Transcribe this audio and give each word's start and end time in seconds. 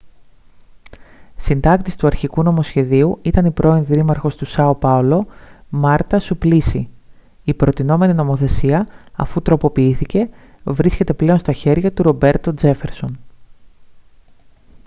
συντάκτης 1.37 1.95
του 1.95 2.07
αρχικού 2.07 2.43
νομοσχεδίου 2.43 3.19
ήταν 3.21 3.45
η 3.45 3.51
πρώην 3.51 3.85
δήμαρχος 3.85 4.35
του 4.35 4.45
σάο 4.45 4.75
πάολο 4.75 5.27
μάρτα 5.69 6.19
σουπλίσι 6.19 6.89
η 7.43 7.53
προτεινόμενη 7.53 8.13
νομοθεσία 8.13 8.87
αφού 9.15 9.41
τροποποιήθηκε 9.41 10.29
βρίσκεται 10.63 11.13
πλέον 11.13 11.37
στα 11.37 11.51
χέρια 11.51 11.91
του 11.91 12.03
ρομπέρτο 12.03 12.53
τζέφερσον 12.53 13.17